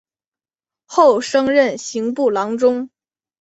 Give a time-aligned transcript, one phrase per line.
[0.87, 2.89] 后升任刑部郎中。